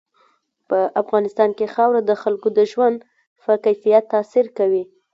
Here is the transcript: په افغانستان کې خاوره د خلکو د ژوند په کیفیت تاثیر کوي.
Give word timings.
په 0.69 0.79
افغانستان 1.01 1.49
کې 1.57 1.65
خاوره 1.73 2.01
د 2.05 2.11
خلکو 2.23 2.47
د 2.57 2.59
ژوند 2.71 2.97
په 3.43 3.51
کیفیت 3.65 4.03
تاثیر 4.13 4.45
کوي. 4.57 4.83